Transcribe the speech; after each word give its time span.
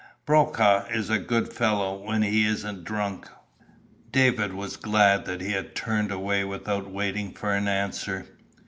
Brokaw 0.25 0.87
is 0.87 1.11
a 1.11 1.19
good 1.19 1.53
fellow 1.53 1.95
when 1.95 2.23
he 2.23 2.43
isn't 2.43 2.83
drunk." 2.85 3.27
David 4.11 4.51
was 4.51 4.75
glad 4.75 5.25
that 5.25 5.41
he 5.41 5.53
turned 5.61 6.11
away 6.11 6.43
without 6.43 6.89
waiting 6.89 7.31
for 7.33 7.53
an 7.53 7.67
answer. 7.67 8.25